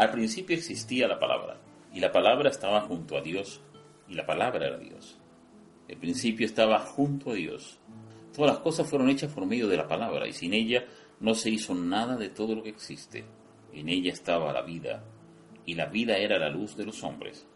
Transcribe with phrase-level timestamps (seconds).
[0.00, 1.60] Al principio existía la palabra,
[1.92, 3.60] y la palabra estaba junto a Dios,
[4.08, 5.18] y la palabra era Dios.
[5.88, 7.78] El principio estaba junto a Dios.
[8.34, 10.86] Todas las cosas fueron hechas por medio de la palabra, y sin ella
[11.20, 13.26] no se hizo nada de todo lo que existe.
[13.74, 15.04] En ella estaba la vida,
[15.66, 17.46] y la vida era la luz de los hombres.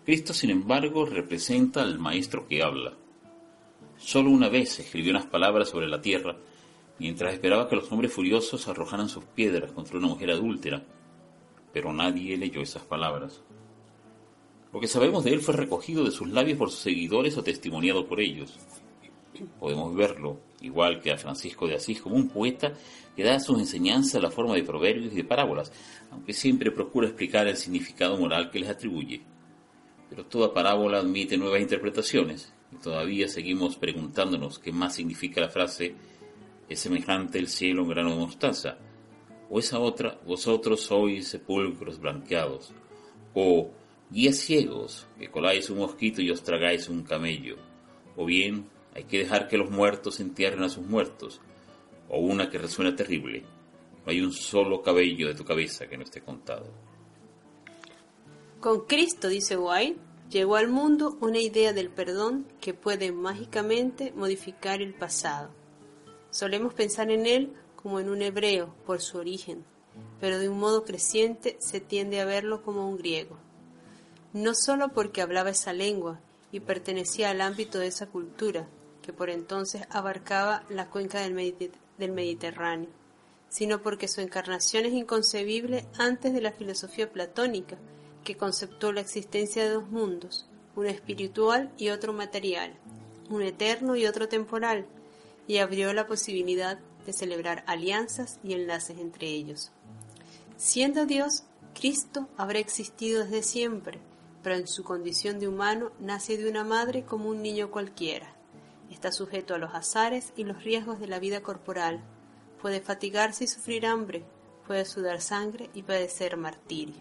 [0.05, 2.95] Cristo, sin embargo, representa al maestro que habla.
[3.97, 6.37] Solo una vez escribió unas palabras sobre la tierra,
[6.99, 10.85] mientras esperaba que los hombres furiosos arrojaran sus piedras contra una mujer adúltera,
[11.73, 13.43] pero nadie leyó esas palabras.
[14.73, 18.07] Lo que sabemos de él fue recogido de sus labios por sus seguidores o testimoniado
[18.07, 18.59] por ellos.
[19.59, 22.73] Podemos verlo, igual que a Francisco de Asís, como un poeta
[23.15, 25.73] que da sus enseñanzas a la forma de proverbios y de parábolas,
[26.11, 29.23] aunque siempre procura explicar el significado moral que les atribuye.
[30.09, 35.95] Pero toda parábola admite nuevas interpretaciones, y todavía seguimos preguntándonos qué más significa la frase
[36.69, 38.79] es semejante el cielo a un grano de mostaza,
[39.51, 42.73] o esa otra, vosotros sois sepulcros blanqueados,
[43.35, 43.71] o
[44.11, 47.57] guías ciegos, que coláis un mosquito y os tragáis un camello,
[48.17, 51.41] o bien hay que dejar que los muertos entierren a sus muertos,
[52.09, 53.45] o una que resuena terrible.
[54.05, 56.67] No hay un solo cabello de tu cabeza que no esté contado.
[58.61, 59.99] Con Cristo, dice White,
[60.31, 65.51] llegó al mundo una idea del perdón que puede mágicamente modificar el pasado.
[66.31, 69.65] Solemos pensar en él como en un hebreo por su origen,
[70.21, 73.37] pero de un modo creciente se tiende a verlo como un griego.
[74.33, 76.21] No solo porque hablaba esa lengua
[76.53, 78.69] y pertenecía al ámbito de esa cultura,
[79.03, 81.35] que por entonces abarcaba la cuenca del,
[81.99, 82.89] Mediterráneo,
[83.49, 87.77] sino porque su encarnación es inconcebible antes de la filosofía platónica,
[88.25, 90.47] que conceptuó la existencia de dos mundos,
[90.77, 92.73] uno espiritual y otro material,
[93.29, 94.87] un eterno y otro temporal,
[95.47, 99.73] y abrió la posibilidad de celebrar alianzas y enlaces entre ellos.
[100.57, 101.43] Siendo Dios,
[101.75, 103.99] Cristo habrá existido desde siempre,
[104.43, 108.35] pero en su condición de humano nace de una madre como un niño cualquiera.
[108.93, 112.03] Está sujeto a los azares y los riesgos de la vida corporal.
[112.61, 114.23] Puede fatigarse y sufrir hambre,
[114.67, 117.01] puede sudar sangre y padecer martirio.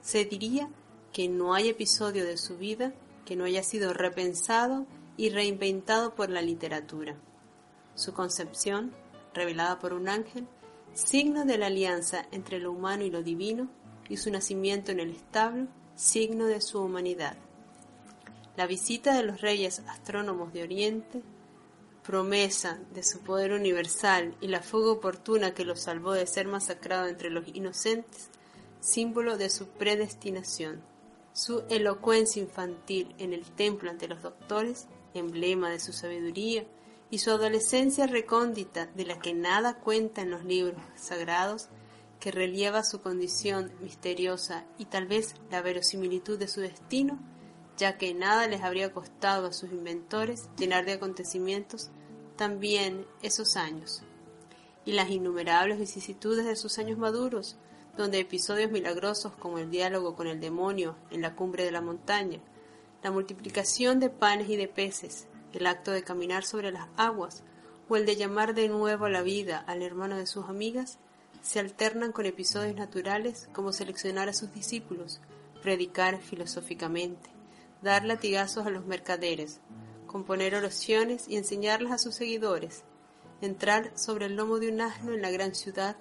[0.00, 0.68] Se diría
[1.12, 2.94] que no hay episodio de su vida
[3.26, 4.86] que no haya sido repensado
[5.18, 7.14] y reinventado por la literatura.
[7.94, 8.90] Su concepción,
[9.34, 10.46] revelada por un ángel,
[10.94, 13.68] signo de la alianza entre lo humano y lo divino,
[14.08, 15.66] y su nacimiento en el establo,
[15.96, 17.36] signo de su humanidad.
[18.56, 21.22] La visita de los reyes astrónomos de Oriente,
[22.04, 27.08] promesa de su poder universal y la fuga oportuna que los salvó de ser masacrado
[27.08, 28.28] entre los inocentes,
[28.80, 30.82] símbolo de su predestinación,
[31.32, 36.64] su elocuencia infantil en el templo ante los doctores, emblema de su sabiduría,
[37.10, 41.68] y su adolescencia recóndita de la que nada cuenta en los libros sagrados,
[42.20, 47.18] que relieva su condición misteriosa y tal vez la verosimilitud de su destino,
[47.76, 51.90] ya que nada les habría costado a sus inventores llenar de acontecimientos
[52.36, 54.02] también esos años,
[54.84, 57.56] y las innumerables vicisitudes de sus años maduros,
[57.96, 62.40] donde episodios milagrosos como el diálogo con el demonio en la cumbre de la montaña,
[63.02, 67.44] la multiplicación de panes y de peces, el acto de caminar sobre las aguas
[67.88, 70.98] o el de llamar de nuevo a la vida al hermano de sus amigas,
[71.42, 75.20] se alternan con episodios naturales como seleccionar a sus discípulos,
[75.62, 77.33] predicar filosóficamente,
[77.84, 79.60] dar latigazos a los mercaderes,
[80.06, 82.82] componer oraciones y enseñarlas a sus seguidores,
[83.40, 85.96] entrar sobre el lomo de un asno en la gran ciudad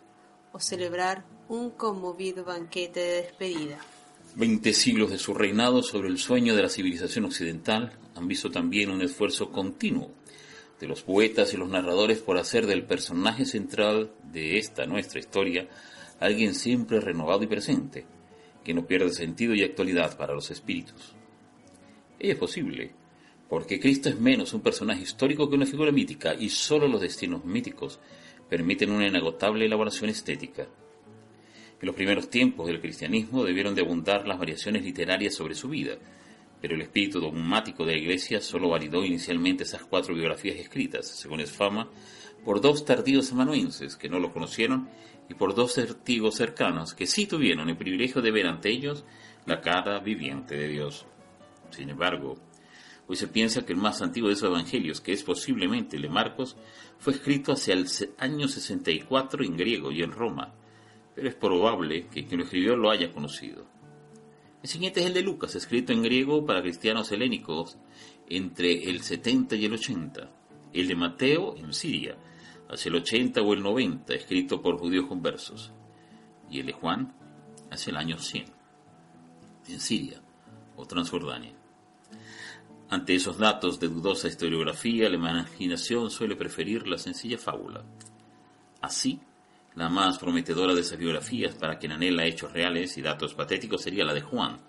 [0.52, 3.78] o celebrar un conmovido banquete de despedida.
[4.36, 8.90] Veinte siglos de su reinado sobre el sueño de la civilización occidental han visto también
[8.90, 10.12] un esfuerzo continuo
[10.80, 15.68] de los poetas y los narradores por hacer del personaje central de esta nuestra historia
[16.20, 18.06] alguien siempre renovado y presente,
[18.64, 21.14] que no pierde sentido y actualidad para los espíritus.
[22.24, 22.92] Ello es posible,
[23.50, 27.44] porque Cristo es menos un personaje histórico que una figura mítica y solo los destinos
[27.44, 28.00] míticos
[28.48, 30.64] permiten una inagotable elaboración estética.
[30.64, 35.98] En los primeros tiempos del cristianismo debieron de abundar las variaciones literarias sobre su vida,
[36.62, 41.42] pero el espíritu dogmático de la Iglesia solo validó inicialmente esas cuatro biografías escritas, según
[41.42, 41.90] es fama,
[42.46, 44.88] por dos tardíos amanuenses que no lo conocieron
[45.30, 49.04] y por dos testigos cercanos que sí tuvieron el privilegio de ver ante ellos
[49.46, 51.06] la cara viviente de Dios.
[51.74, 52.38] Sin embargo,
[53.06, 56.10] Hoy se piensa que el más antiguo de esos evangelios, que es posiblemente el de
[56.10, 56.56] Marcos,
[57.00, 57.86] fue escrito hacia el
[58.18, 60.54] año 64 en griego y en Roma,
[61.14, 63.66] pero es probable que quien lo escribió lo haya conocido.
[64.62, 67.78] El siguiente es el de Lucas, escrito en griego para cristianos helénicos
[68.30, 70.31] entre el 70 y el 80.
[70.72, 72.18] El de Mateo en Siria,
[72.70, 75.74] hacia el 80 o el 90, escrito por judíos conversos.
[76.50, 77.14] Y el de Juan
[77.70, 78.46] hacia el año 100,
[79.68, 80.22] en Siria
[80.78, 81.62] o Transjordania.
[82.94, 87.84] Ante esos datos de dudosa historiografía, la imaginación suele preferir la sencilla fábula.
[88.81, 89.19] Así,
[89.74, 94.06] la más prometedora de esas biografías para quien anhela hechos reales y datos patéticos sería
[94.06, 94.60] la de Juan,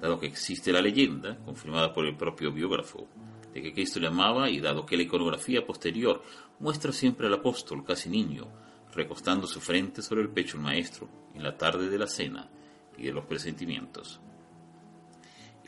[0.00, 3.06] dado que existe la leyenda, confirmada por el propio biógrafo,
[3.52, 6.22] de que Cristo le amaba y dado que la iconografía posterior
[6.60, 8.48] muestra siempre al apóstol casi niño,
[8.94, 12.48] recostando su frente sobre el pecho del maestro en la tarde de la cena
[12.96, 14.22] y de los presentimientos.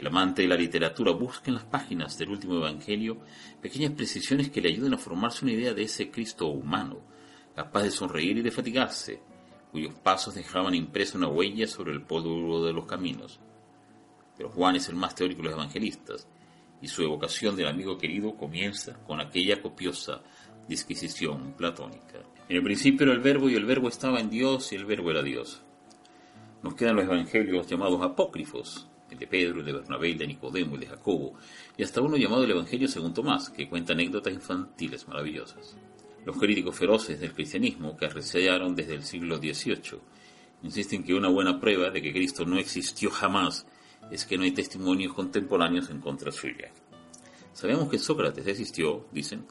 [0.00, 3.19] El amante de la literatura busca en las páginas del último Evangelio
[3.61, 7.02] pequeñas precisiones que le ayuden a formarse una idea de ese Cristo humano,
[7.55, 9.20] capaz de sonreír y de fatigarse,
[9.70, 13.41] cuyos pasos dejaban impresa una huella sobre el polvo de los caminos.
[14.38, 16.26] Pero Juan es el más teórico de los evangelistas,
[16.81, 20.23] y su evocación del amigo querido comienza con aquella copiosa
[20.67, 22.20] disquisición platónica.
[22.49, 25.11] En el principio era el verbo y el verbo estaba en Dios y el verbo
[25.11, 25.61] era Dios.
[26.62, 30.75] Nos quedan los evangelios llamados apócrifos, el de Pedro, el de Bernabé, el de Nicodemo,
[30.75, 31.35] el de Jacobo,
[31.77, 35.77] y hasta uno llamado el Evangelio según Tomás, que cuenta anécdotas infantiles maravillosas.
[36.25, 40.01] Los críticos feroces del cristianismo, que arreciaron desde el siglo XVIII,
[40.62, 43.67] insisten que una buena prueba de que Cristo no existió jamás
[44.11, 46.73] es que no hay testimonios contemporáneos en contra suya.
[47.53, 49.46] Sabemos que Sócrates existió, dicen,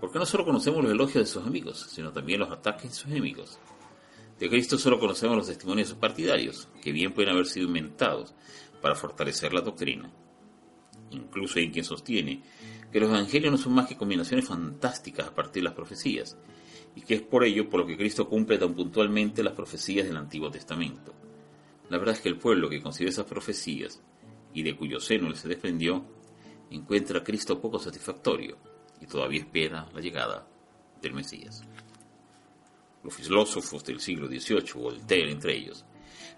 [0.00, 3.10] porque no solo conocemos los elogios de sus amigos, sino también los ataques de sus
[3.10, 3.58] enemigos.
[4.38, 8.34] De Cristo solo conocemos los testimonios de sus partidarios, que bien pueden haber sido inventados,
[8.80, 10.10] para fortalecer la doctrina.
[11.10, 12.42] Incluso hay quien sostiene
[12.90, 16.36] que los evangelios no son más que combinaciones fantásticas a partir de las profecías,
[16.94, 20.16] y que es por ello por lo que Cristo cumple tan puntualmente las profecías del
[20.16, 21.14] Antiguo Testamento.
[21.90, 24.00] La verdad es que el pueblo que concibe esas profecías
[24.54, 26.04] y de cuyo seno él se desprendió,
[26.70, 28.56] encuentra a Cristo poco satisfactorio
[29.00, 30.48] y todavía espera la llegada
[31.00, 31.62] del Mesías.
[33.04, 35.84] Los filósofos del siglo XVIII, Voltaire entre ellos,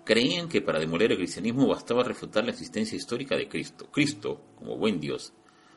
[0.09, 3.91] creían que para demoler el cristianismo bastaba refutar la existencia histórica de Cristo.
[3.93, 5.35] Cristo, como buen Dios,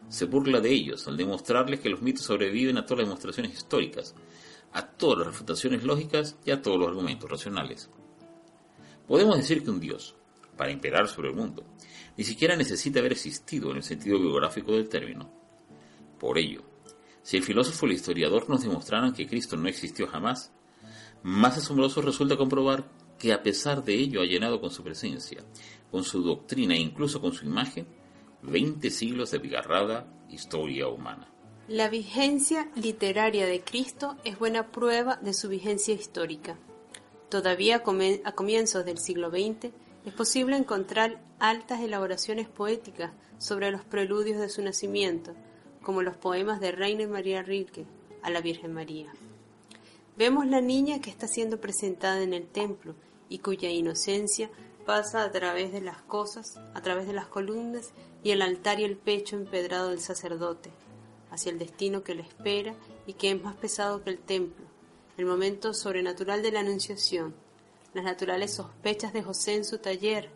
[0.07, 4.15] se burla de ellos al demostrarles que los mitos sobreviven a todas las demostraciones históricas,
[4.71, 7.89] a todas las refutaciones lógicas y a todos los argumentos racionales.
[9.05, 10.15] Podemos decir que un Dios,
[10.55, 11.65] para imperar sobre el mundo,
[12.15, 15.29] ni siquiera necesita haber existido en el sentido biográfico del término.
[16.17, 16.63] Por ello,
[17.21, 20.53] si el filósofo y el historiador nos demostraran que Cristo no existió jamás,
[21.21, 25.43] más asombroso resulta comprobar que a pesar de ello ha llenado con su presencia,
[25.91, 27.85] con su doctrina e incluso con su imagen,
[28.41, 31.31] 20 siglos de bigarrada historia humana.
[31.67, 36.57] La vigencia literaria de Cristo es buena prueba de su vigencia histórica.
[37.29, 37.83] Todavía
[38.23, 39.71] a comienzos del siglo XX
[40.03, 45.35] es posible encontrar altas elaboraciones poéticas sobre los preludios de su nacimiento,
[45.83, 47.85] como los poemas de Reina María Rilke
[48.23, 49.13] a la Virgen María.
[50.17, 52.95] Vemos la niña que está siendo presentada en el templo
[53.31, 54.49] y cuya inocencia
[54.85, 58.83] pasa a través de las cosas, a través de las columnas y el altar y
[58.83, 60.69] el pecho empedrado del sacerdote,
[61.31, 62.75] hacia el destino que le espera
[63.07, 64.65] y que es más pesado que el templo,
[65.17, 67.33] el momento sobrenatural de la Anunciación,
[67.93, 70.29] las naturales sospechas de José en su taller,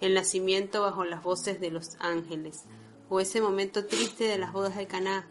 [0.00, 2.62] el nacimiento bajo las voces de los ángeles,
[3.08, 5.26] o ese momento triste de las bodas de Caná,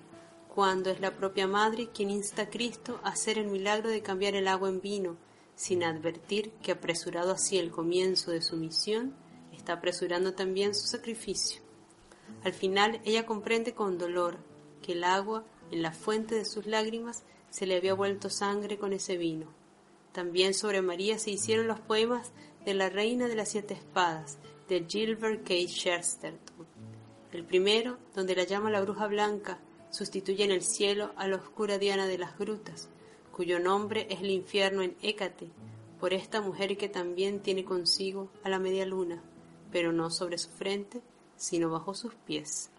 [0.53, 4.35] cuando es la propia madre quien insta a Cristo a hacer el milagro de cambiar
[4.35, 5.15] el agua en vino,
[5.55, 9.15] sin advertir que apresurado así el comienzo de su misión,
[9.53, 11.61] está apresurando también su sacrificio.
[12.43, 14.37] Al final ella comprende con dolor
[14.81, 18.93] que el agua, en la fuente de sus lágrimas, se le había vuelto sangre con
[18.93, 19.47] ese vino.
[20.11, 22.31] También sobre María se hicieron los poemas
[22.65, 25.53] de la Reina de las Siete Espadas, de Gilbert K.
[25.67, 26.67] Chesterton.
[27.31, 29.59] El primero, donde la llama la bruja blanca,
[29.89, 32.89] sustituye en el cielo a la oscura Diana de las grutas,
[33.35, 35.49] cuyo nombre es el infierno en Hécate,
[35.99, 39.21] por esta mujer que también tiene consigo a la media luna,
[39.73, 41.01] pero no sobre su frente,
[41.35, 42.71] sino bajo sus pies.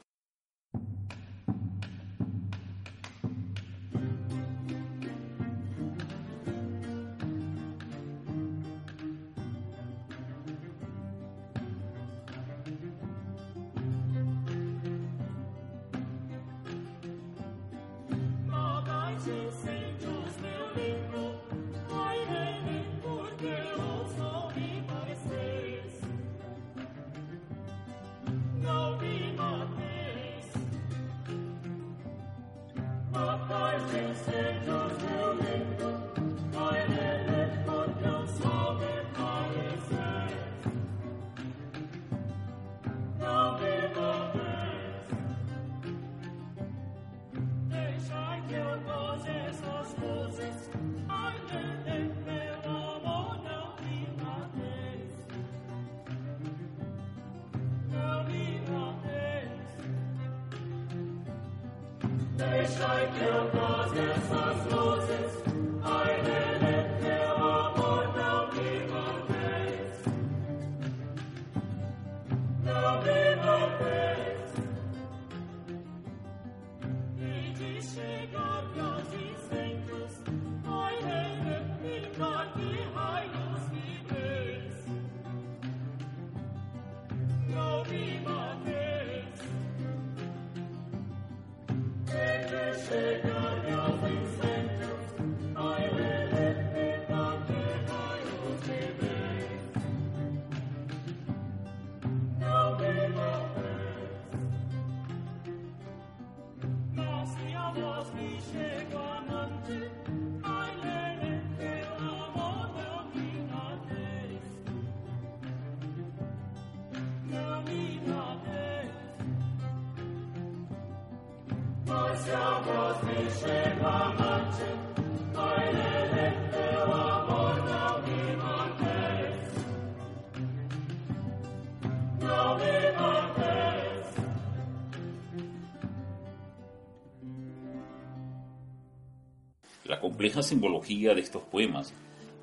[140.26, 141.95] Compleja simbología de estos poemas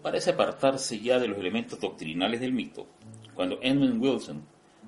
[0.01, 2.87] parece apartarse ya de los elementos doctrinales del mito.
[3.33, 4.45] Cuando Edmund Wilson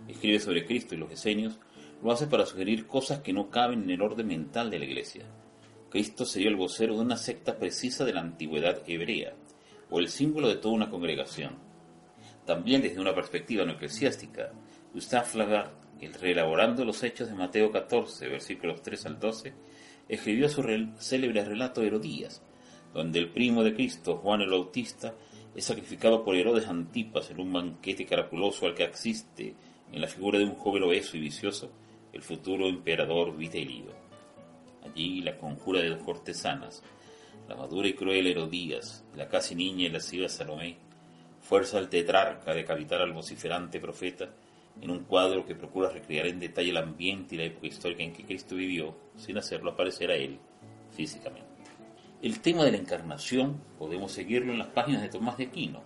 [0.08, 1.60] escribe sobre Cristo y los esenios,
[2.02, 5.26] lo hace para sugerir cosas que no caben en el orden mental de la Iglesia.
[5.90, 9.34] Cristo sería el vocero de una secta precisa de la antigüedad hebrea,
[9.90, 11.58] o el símbolo de toda una congregación.
[12.46, 14.54] También desde una perspectiva no eclesiástica,
[14.94, 19.54] Gustave Flaubert, el reelaborando los hechos de Mateo 14, versículos 3 al 12,
[20.08, 20.64] escribió su
[20.98, 22.42] célebre relato Herodías,
[22.96, 25.14] donde el primo de Cristo, Juan el Bautista,
[25.54, 29.54] es sacrificado por Herodes Antipas en un banquete caraculoso al que asiste
[29.92, 31.70] en la figura de un joven obeso y vicioso,
[32.14, 33.92] el futuro emperador Vitelio.
[34.86, 36.84] Allí la conjura de dos cortesanas,
[37.50, 40.78] la madura y cruel Herodías, la casi niña y lasciva Salomé,
[41.42, 44.30] fuerza al tetrarca de decapitar al vociferante profeta
[44.82, 48.14] en un cuadro que procura recrear en detalle el ambiente y la época histórica en
[48.14, 50.40] que Cristo vivió, sin hacerlo aparecer a él
[50.92, 51.45] físicamente.
[52.26, 55.84] El tema de la encarnación podemos seguirlo en las páginas de Tomás de Aquino,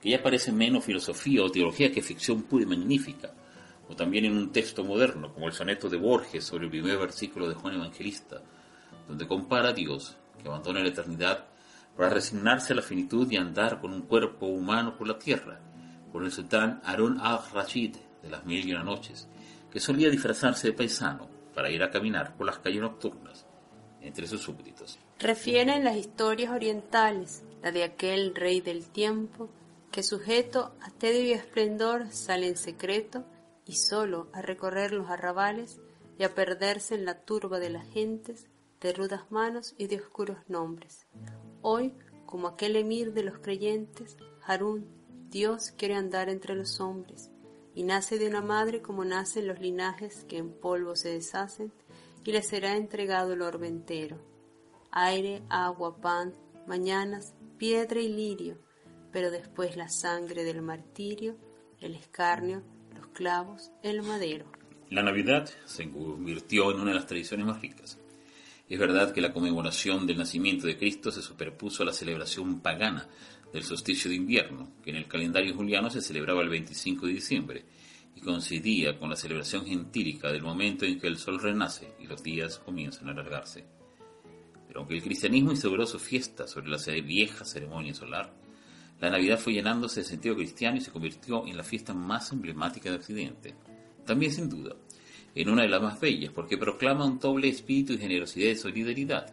[0.00, 3.34] que ya parece menos filosofía o teología que ficción pura y magnífica,
[3.90, 7.46] o también en un texto moderno, como el soneto de Borges sobre el primer versículo
[7.46, 8.40] de Juan Evangelista,
[9.06, 11.44] donde compara a Dios, que abandona la eternidad,
[11.94, 15.60] para resignarse a la finitud y andar con un cuerpo humano por la tierra,
[16.10, 19.28] con el sultán Harun al-Rashid de las mil y una noches,
[19.70, 23.44] que solía disfrazarse de paisano para ir a caminar por las calles nocturnas
[24.00, 24.98] entre sus súbditos.
[25.22, 29.48] Refieren las historias orientales, la de aquel rey del tiempo,
[29.92, 33.24] que sujeto a tedio y esplendor sale en secreto
[33.64, 35.80] y solo a recorrer los arrabales
[36.18, 38.48] y a perderse en la turba de las gentes
[38.80, 41.06] de rudas manos y de oscuros nombres.
[41.60, 41.94] Hoy,
[42.26, 44.88] como aquel emir de los creyentes, Harún,
[45.30, 47.30] Dios quiere andar entre los hombres,
[47.76, 51.72] y nace de una madre como nacen los linajes que en polvo se deshacen,
[52.24, 54.31] y le será entregado el orbe entero.
[54.92, 56.34] Aire, agua, pan,
[56.66, 58.58] mañanas, piedra y lirio,
[59.10, 61.36] pero después la sangre del martirio,
[61.80, 62.62] el escarnio,
[62.94, 64.44] los clavos, el madero.
[64.90, 67.98] La Navidad se convirtió en una de las tradiciones más ricas.
[68.68, 73.08] Es verdad que la conmemoración del nacimiento de Cristo se superpuso a la celebración pagana
[73.50, 77.64] del solsticio de invierno, que en el calendario juliano se celebraba el 25 de diciembre
[78.14, 82.22] y coincidía con la celebración gentílica del momento en que el sol renace y los
[82.22, 83.64] días comienzan a alargarse.
[84.72, 88.32] Pero aunque el cristianismo instauró su fiesta sobre la vieja ceremonia solar,
[89.02, 92.88] la Navidad fue llenándose de sentido cristiano y se convirtió en la fiesta más emblemática
[92.88, 93.54] de Occidente.
[94.06, 94.74] También, sin duda,
[95.34, 99.30] en una de las más bellas, porque proclama un doble espíritu de generosidad y solidaridad.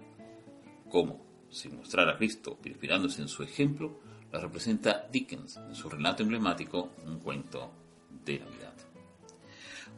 [0.89, 4.01] Como, sin mostrar a Cristo, inspirándose en su ejemplo,
[4.33, 7.71] la representa Dickens en su relato emblemático Un cuento
[8.25, 8.73] de Navidad.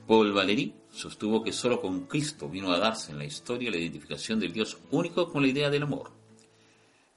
[0.06, 4.40] Paul Valéry sostuvo que sólo con Cristo vino a darse en la historia la identificación
[4.40, 6.12] del Dios único con la idea del amor.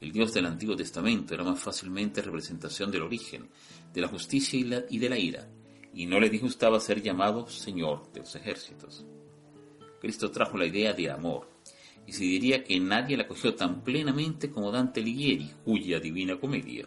[0.00, 3.48] El Dios del Antiguo Testamento era más fácilmente representación del origen,
[3.92, 5.48] de la justicia y, de la ira,
[5.92, 9.04] y no le disgustaba ser llamado Señor de los ejércitos.
[10.00, 11.48] Cristo trajo la idea de amor,
[12.06, 16.86] y se diría que nadie la cogió tan plenamente como Dante Alighieri, cuya Divina Comedia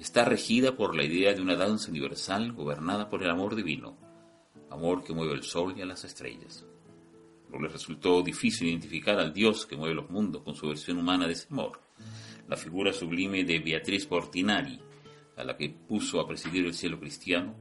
[0.00, 3.96] está regida por la idea de una danza universal gobernada por el amor divino,
[4.74, 6.66] amor que mueve el sol y a las estrellas.
[7.50, 11.26] No le resultó difícil identificar al Dios que mueve los mundos con su versión humana
[11.26, 11.80] de ese amor,
[12.48, 14.80] la figura sublime de Beatriz Portinari,
[15.36, 17.54] a la que puso a presidir el cielo cristiano,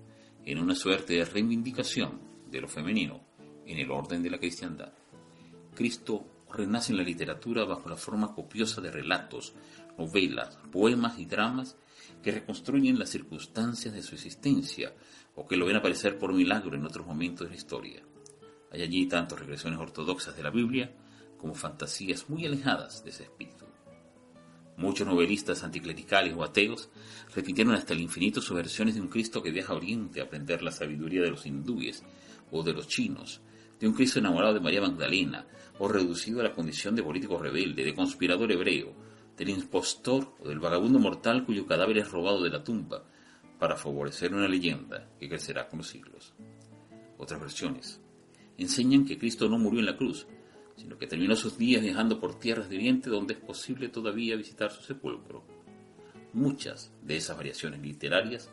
[0.45, 3.21] en una suerte de reivindicación de lo femenino
[3.65, 4.93] en el orden de la cristiandad.
[5.73, 9.53] Cristo renace en la literatura bajo la forma copiosa de relatos,
[9.97, 11.77] novelas, poemas y dramas
[12.23, 14.95] que reconstruyen las circunstancias de su existencia
[15.35, 18.01] o que lo ven aparecer por milagro en otros momentos de la historia.
[18.71, 20.91] Hay allí tanto regresiones ortodoxas de la Biblia
[21.37, 23.65] como fantasías muy alejadas de ese espíritu.
[24.77, 26.89] Muchos novelistas anticlericales o ateos
[27.35, 30.63] repitieron hasta el infinito sus versiones de un Cristo que viaja a Oriente a aprender
[30.63, 32.03] la sabiduría de los hindúes
[32.49, 33.41] o de los chinos,
[33.79, 35.45] de un Cristo enamorado de María Magdalena
[35.77, 38.95] o reducido a la condición de político rebelde, de conspirador hebreo,
[39.37, 43.03] del impostor o del vagabundo mortal cuyo cadáver es robado de la tumba
[43.59, 46.33] para favorecer una leyenda que crecerá con los siglos.
[47.17, 48.01] Otras versiones
[48.57, 50.27] enseñan que Cristo no murió en la cruz,
[50.75, 54.71] sino que terminó sus días viajando por tierras de Oriente donde es posible todavía visitar
[54.71, 55.43] su sepulcro.
[56.33, 58.49] Muchas de esas variaciones literarias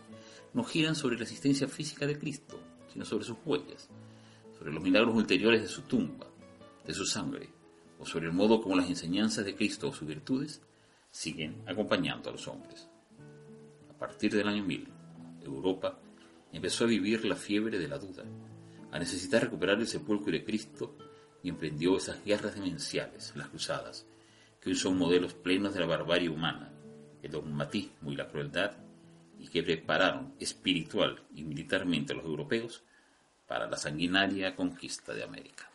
[0.52, 2.60] no giran sobre la existencia física de Cristo,
[2.92, 3.88] sino sobre sus huellas,
[4.58, 6.26] sobre los milagros ulteriores de su tumba,
[6.86, 7.48] de su sangre,
[7.98, 10.60] o sobre el modo como las enseñanzas de Cristo o sus virtudes
[11.10, 12.88] siguen acompañando a los hombres.
[13.90, 14.88] A partir del año 1000,
[15.42, 15.98] Europa
[16.52, 18.24] empezó a vivir la fiebre de la duda,
[18.90, 20.96] a necesitar recuperar el sepulcro de Cristo
[21.42, 24.06] y emprendió esas guerras demenciales, las cruzadas,
[24.60, 26.72] que hoy son modelos plenos de la barbarie humana,
[27.22, 28.76] el dogmatismo y la crueldad,
[29.38, 32.82] y que prepararon espiritual y militarmente a los europeos
[33.46, 35.69] para la sanguinaria conquista de América.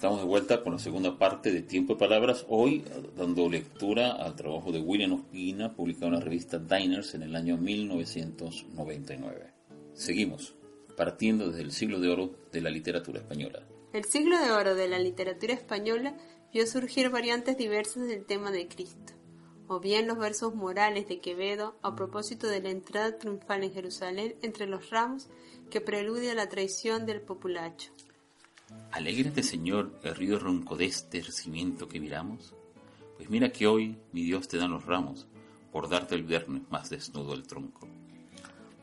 [0.00, 2.82] Estamos de vuelta con la segunda parte de Tiempo de Palabras, hoy
[3.18, 7.58] dando lectura al trabajo de William Ospina, publicado en la revista Diners en el año
[7.58, 9.52] 1999.
[9.92, 10.54] Seguimos,
[10.96, 13.62] partiendo desde el siglo de oro de la literatura española.
[13.92, 16.16] El siglo de oro de la literatura española
[16.50, 19.12] vio surgir variantes diversas del tema de Cristo,
[19.68, 24.34] o bien los versos morales de Quevedo a propósito de la entrada triunfal en Jerusalén
[24.40, 25.28] entre los ramos
[25.68, 27.92] que preludia la traición del populacho
[28.92, 32.54] Alégrate, Señor, el río ronco de este cimiento que miramos.
[33.16, 35.28] Pues mira que hoy mi Dios te da los ramos,
[35.70, 37.86] por darte el viernes más desnudo el tronco.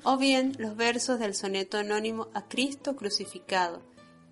[0.04, 3.82] O bien los versos del soneto anónimo a Cristo crucificado,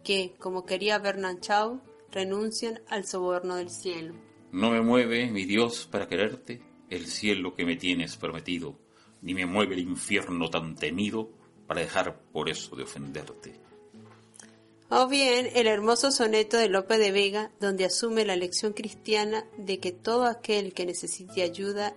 [0.03, 4.13] que, como quería Bernard Shaw, renuncian al soborno del cielo.
[4.51, 8.79] No me mueve, mi Dios, para quererte, el cielo que me tienes prometido,
[9.21, 11.29] ni me mueve el infierno tan temido
[11.67, 13.64] para dejar por eso de ofenderte.
[14.89, 19.79] O bien el hermoso soneto de Lope de Vega, donde asume la lección cristiana de
[19.79, 21.95] que todo aquel que necesite ayuda,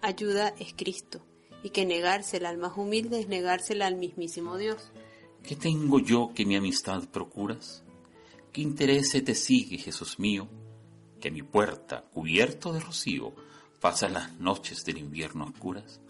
[0.00, 1.20] ayuda es Cristo,
[1.62, 4.90] y que negársela al más humilde es negársela al mismísimo Dios.
[5.44, 7.84] ¿Qué tengo yo que mi amistad procuras?
[8.52, 10.48] ¿Qué interés te sigue, Jesús mío?
[11.20, 13.32] Que a mi puerta, cubierto de rocío,
[13.80, 16.00] pasan las noches del invierno oscuras.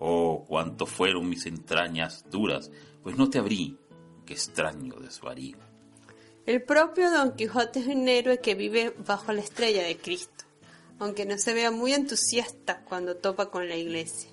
[0.00, 2.72] Oh, cuánto fueron mis entrañas duras,
[3.04, 3.78] pues no te abrí,
[4.26, 5.58] Qué extraño desvarío.
[6.46, 10.44] El propio Don Quijote es un héroe que vive bajo la estrella de Cristo,
[10.98, 14.30] aunque no se vea muy entusiasta cuando topa con la iglesia.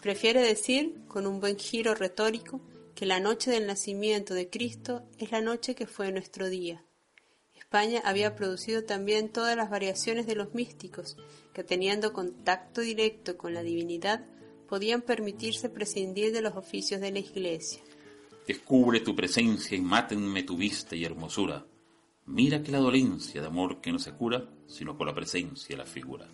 [0.00, 2.60] Prefiere decir, con un buen giro retórico,
[2.94, 6.84] que la noche del nacimiento de Cristo es la noche que fue nuestro día.
[7.54, 11.16] España había producido también todas las variaciones de los místicos,
[11.52, 14.26] que teniendo contacto directo con la divinidad,
[14.68, 17.80] podían permitirse prescindir de los oficios de la Iglesia.
[18.50, 21.64] Descubre tu presencia y mátenme tu vista y hermosura.
[22.26, 25.86] Mira que la dolencia de amor que no se cura, sino por la presencia la
[25.86, 26.26] figura.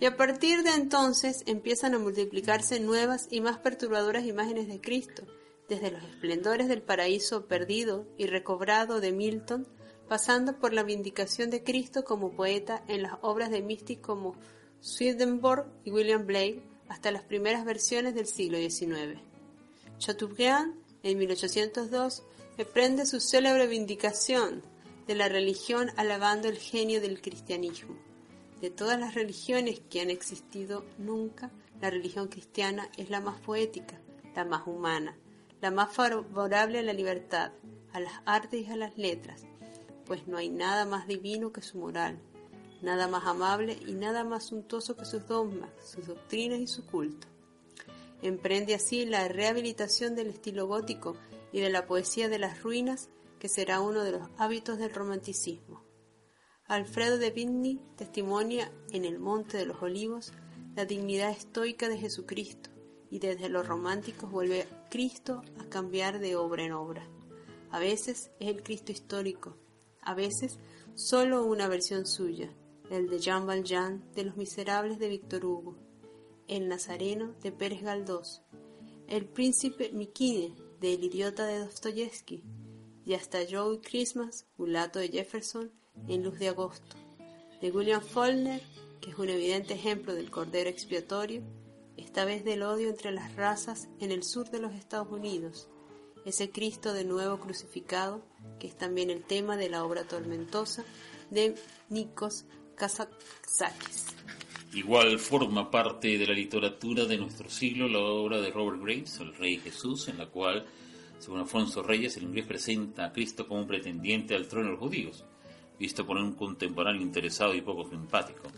[0.00, 5.22] Y a partir de entonces empiezan a multiplicarse nuevas y más perturbadoras imágenes de Cristo,
[5.68, 9.68] desde los esplendores del paraíso perdido y recobrado de Milton,
[10.08, 14.34] pasando por la vindicación de Cristo como poeta en las obras de místicos como
[14.80, 19.20] Swedenborg y William Blake, hasta las primeras versiones del siglo XIX.
[19.98, 22.22] Chateaubriand en 1802,
[22.58, 24.62] emprende su célebre vindicación
[25.06, 27.96] de la religión alabando el genio del cristianismo.
[28.60, 34.00] De todas las religiones que han existido nunca, la religión cristiana es la más poética,
[34.36, 35.16] la más humana,
[35.60, 37.52] la más favorable a la libertad,
[37.92, 39.44] a las artes y a las letras,
[40.04, 42.18] pues no hay nada más divino que su moral,
[42.82, 47.31] nada más amable y nada más suntuoso que sus dogmas, sus doctrinas y su culto.
[48.22, 51.16] Emprende así la rehabilitación del estilo gótico
[51.52, 55.84] y de la poesía de las ruinas, que será uno de los hábitos del romanticismo.
[56.66, 60.32] Alfredo de Vigny testimonia en el Monte de los Olivos
[60.76, 62.70] la dignidad estoica de Jesucristo
[63.10, 67.06] y desde los románticos vuelve Cristo a cambiar de obra en obra.
[67.70, 69.56] A veces es el Cristo histórico,
[70.00, 70.58] a veces
[70.94, 72.50] solo una versión suya,
[72.90, 75.76] el de Jean Valjean de Los Miserables de Víctor Hugo,
[76.48, 78.42] el Nazareno de Pérez Galdós,
[79.08, 82.42] El Príncipe Mikine de El Idiota de Dostoyevsky
[83.04, 85.72] y hasta Joe Christmas, Mulato de Jefferson
[86.08, 86.96] en Luz de Agosto,
[87.60, 88.62] de William Faulkner,
[89.00, 91.42] que es un evidente ejemplo del cordero expiatorio,
[91.96, 95.68] esta vez del odio entre las razas en el sur de los Estados Unidos,
[96.24, 98.22] ese Cristo de nuevo crucificado,
[98.58, 100.84] que es también el tema de la obra tormentosa
[101.30, 101.54] de
[101.88, 102.44] Nikos
[102.76, 104.11] Kazakakis.
[104.74, 109.34] Igual forma parte de la literatura de nuestro siglo la obra de Robert Graves, El
[109.34, 110.64] Rey Jesús, en la cual,
[111.18, 114.80] según Alfonso Reyes, el inglés presenta a Cristo como un pretendiente al trono de los
[114.80, 115.26] judíos,
[115.78, 118.48] visto por un contemporáneo interesado y poco simpático.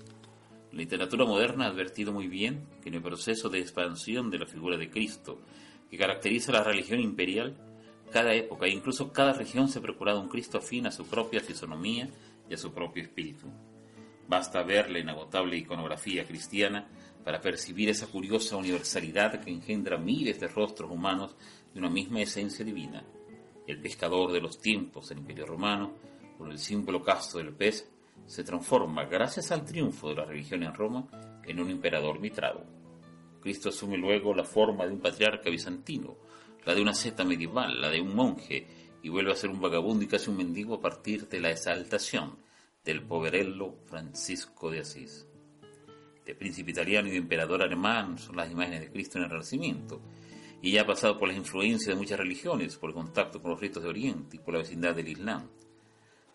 [0.70, 4.46] La literatura moderna ha advertido muy bien que en el proceso de expansión de la
[4.46, 5.40] figura de Cristo,
[5.90, 7.57] que caracteriza la religión imperial,
[8.12, 11.40] cada época e incluso cada región se ha procurado un Cristo afín a su propia
[11.40, 12.09] fisonomía
[12.48, 13.48] y a su propio espíritu.
[14.27, 16.89] Basta ver la inagotable iconografía cristiana
[17.25, 21.37] para percibir esa curiosa universalidad que engendra miles de rostros humanos
[21.73, 23.05] de una misma esencia divina.
[23.67, 25.95] El pescador de los tiempos del Imperio Romano,
[26.39, 27.91] con el símbolo casto del pez,
[28.27, 31.07] se transforma, gracias al triunfo de la religión en Roma,
[31.45, 32.65] en un emperador mitrado.
[33.41, 36.17] Cristo asume luego la forma de un patriarca bizantino,
[36.65, 38.67] la de una seta medieval, la de un monje,
[39.03, 42.39] y vuelve a ser un vagabundo y casi un mendigo a partir de la exaltación
[42.85, 45.27] del poverello Francisco de Asís.
[46.27, 50.03] De príncipe italiano y de emperador alemán son las imágenes de Cristo en el Renacimiento,
[50.61, 53.61] y ya ha pasado por las influencias de muchas religiones, por el contacto con los
[53.61, 55.49] ritos de Oriente y por la vecindad del Islam.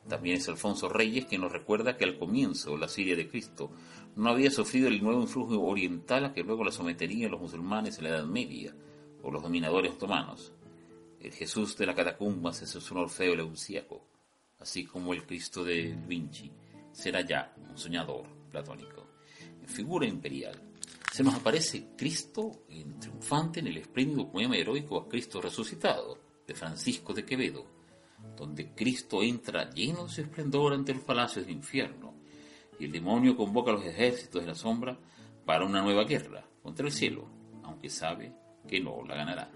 [0.07, 3.71] También es Alfonso Reyes que nos recuerda que al comienzo la Siria de Cristo
[4.15, 8.05] no había sufrido el nuevo influjo oriental a que luego la someterían los musulmanes en
[8.05, 8.75] la Edad Media
[9.21, 10.53] o los dominadores otomanos.
[11.19, 14.07] El Jesús de la catacumbas es un Orfeo leucíaco,
[14.59, 16.51] así como el Cristo de Vinci
[16.91, 19.07] será ya un soñador platónico.
[19.65, 20.59] Figura imperial,
[21.13, 26.55] se nos aparece Cristo en triunfante en el espléndido poema heroico a Cristo resucitado de
[26.55, 27.65] Francisco de Quevedo,
[28.35, 32.13] donde Cristo entra lleno de su esplendor ante los palacios del infierno
[32.79, 34.97] y el demonio convoca a los ejércitos de la sombra
[35.45, 37.27] para una nueva guerra contra el cielo,
[37.63, 38.33] aunque sabe
[38.67, 39.51] que no la ganará.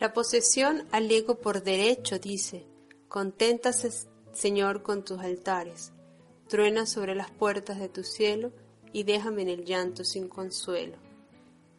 [0.00, 2.66] La posesión al ego por derecho dice,
[3.08, 3.88] conténtase
[4.34, 5.92] Señor con tus altares,
[6.48, 8.50] truena sobre las puertas de tu cielo
[8.92, 10.96] y déjame en el llanto sin consuelo.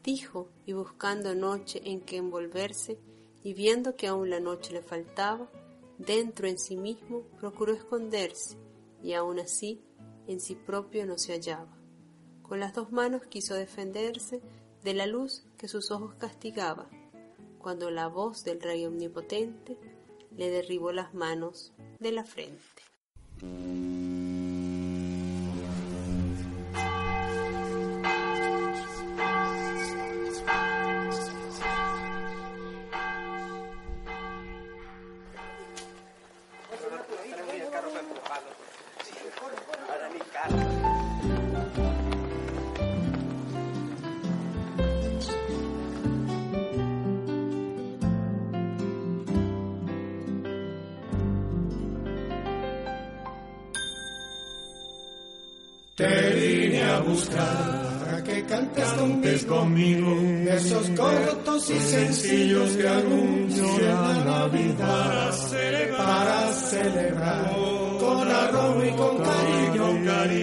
[0.02, 2.98] Dijo, y buscando noche en que envolverse,
[3.44, 5.52] y viendo que aún la noche le faltaba,
[5.98, 8.56] dentro en sí mismo procuró esconderse,
[9.04, 9.82] y aún así
[10.26, 11.78] en sí propio no se hallaba.
[12.42, 14.42] Con las dos manos quiso defenderse
[14.82, 16.90] de la luz que sus ojos castigaba,
[17.60, 19.78] cuando la voz del Rey Omnipotente
[20.38, 22.84] le derribó las manos de la frente.
[56.06, 57.86] Te vine a buscar.
[58.06, 60.12] Para que cantes, conmigo,
[60.52, 65.32] esos cortos y sencillos que anuncian la vida.
[65.98, 67.52] para celebrar,
[68.00, 69.86] con arroz y con cariño,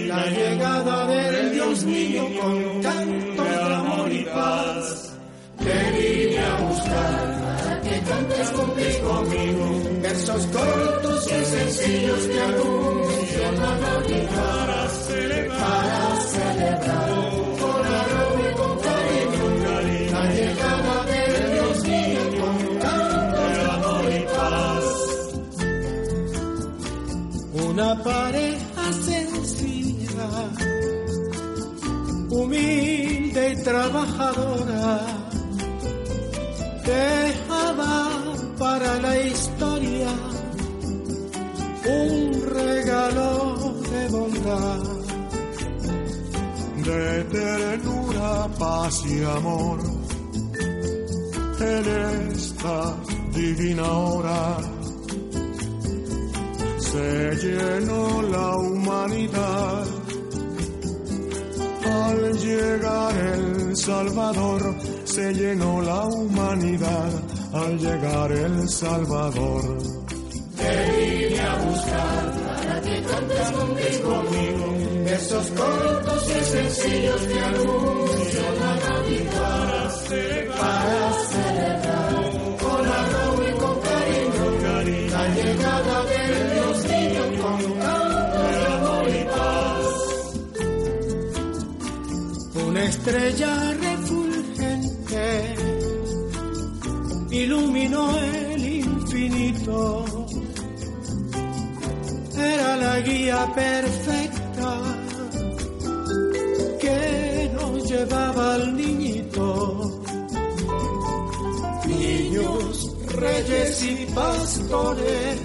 [0.09, 2.25] la llegada del Dios mío.
[2.40, 5.12] con canto de amor y paz.
[5.59, 7.42] Te vine a buscar.
[7.42, 9.72] Para que cantes conmigo,
[10.03, 14.91] esos cortos y sencillos que anuncian la Navidad
[15.48, 17.11] para celebrar
[17.61, 19.46] con arroz y con cariño
[20.12, 21.22] la llegada de
[21.53, 22.25] Dios mío
[22.83, 24.87] con amor y paz.
[27.68, 30.31] Una pareja sencilla,
[32.31, 34.87] humilde y trabajadora,
[36.85, 37.92] dejaba
[38.59, 40.09] para la historia
[41.85, 44.91] un regalo de bondad
[46.85, 49.79] de ternura, paz y amor.
[51.61, 52.97] En esta
[53.33, 54.57] divina hora
[56.79, 59.85] se llenó la humanidad.
[61.85, 67.11] Al llegar el Salvador, se llenó la humanidad.
[67.53, 69.79] Al llegar el Salvador,
[70.57, 74.71] te vine a buscar para que cantes conmigo
[75.22, 79.90] esos cortos y sencillos que anuncian la Navidad
[80.58, 82.12] para celebrar
[82.62, 84.44] con arroz y con cariño
[85.14, 89.88] la llegada del Dios niño con canto de amor y paz.
[92.66, 93.52] Una estrella
[93.87, 95.26] refulgente
[97.30, 100.04] iluminó el infinito.
[102.37, 104.41] Era la guía perfecta
[108.02, 110.02] llevaba al niñito.
[111.86, 115.40] Niños, reyes y pastores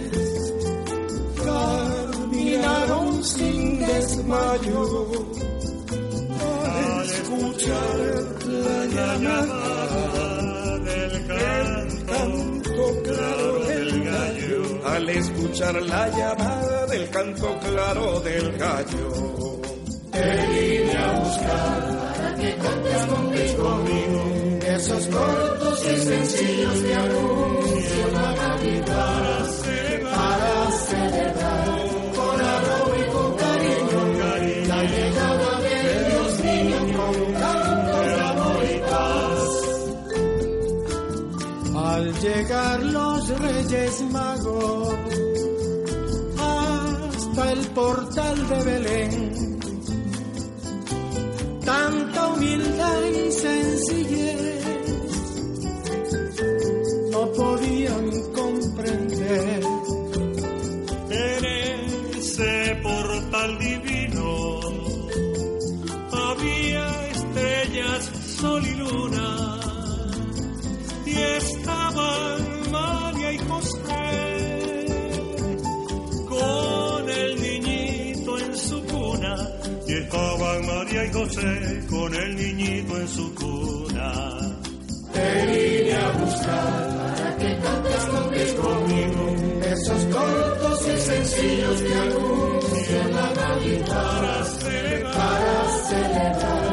[1.46, 5.08] caminaron sin desmayo
[6.66, 7.98] al escuchar
[8.48, 14.64] la llamada del canto claro del gallo.
[14.86, 19.38] Al escuchar la llamada del canto claro del gallo
[20.12, 21.87] te vine a buscar
[23.06, 23.78] conmigo
[24.78, 29.46] esos cortos y sencillos que anuncian la Navidad
[30.04, 31.68] para celebrar
[32.16, 34.02] con arroz y con cariño
[34.68, 35.76] la llegada de
[36.10, 39.52] Dios niño con canto de amor y paz.
[41.76, 44.94] Al llegar los Reyes Magos
[46.38, 49.17] hasta el portal de Belén
[81.38, 84.40] Con el niñito en su cuna.
[85.14, 93.34] Te iré a buscar para que cantes conmigo esos cortos y sencillos que anuncian la
[93.36, 95.14] Navidad para celebrar.
[95.14, 96.67] Para celebrar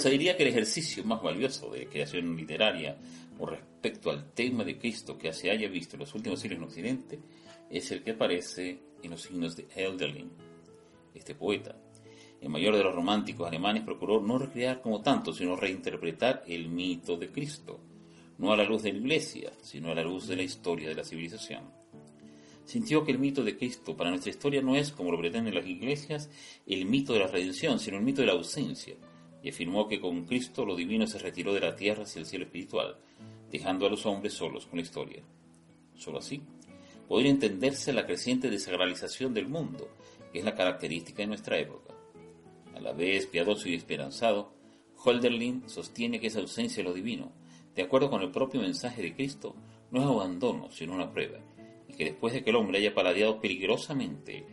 [0.00, 2.96] se diría que el ejercicio más valioso de creación literaria
[3.38, 6.64] con respecto al tema de Cristo que se haya visto en los últimos siglos en
[6.64, 7.18] Occidente
[7.68, 10.30] es el que aparece en los signos de Hölderlin.
[11.14, 11.76] Este poeta,
[12.40, 17.18] el mayor de los románticos alemanes, procuró no recrear como tanto, sino reinterpretar el mito
[17.18, 17.78] de Cristo,
[18.38, 20.94] no a la luz de la Iglesia, sino a la luz de la historia de
[20.94, 21.64] la civilización.
[22.64, 25.66] Sintió que el mito de Cristo para nuestra historia no es, como lo pretenden las
[25.66, 26.30] iglesias,
[26.66, 28.94] el mito de la redención, sino el mito de la ausencia,
[29.42, 32.44] y afirmó que con Cristo lo divino se retiró de la tierra hacia el cielo
[32.44, 32.96] espiritual,
[33.50, 35.22] dejando a los hombres solos con la historia.
[35.96, 36.42] Solo así
[37.08, 39.88] podría entenderse la creciente desagralización del mundo,
[40.32, 41.92] que es la característica de nuestra época.
[42.72, 44.52] A la vez piadoso y esperanzado,
[45.04, 47.32] Hölderlin sostiene que esa ausencia de lo divino,
[47.74, 49.56] de acuerdo con el propio mensaje de Cristo,
[49.90, 51.40] no es abandono, sino una prueba,
[51.88, 54.46] y que después de que el hombre haya paladeado peligrosamente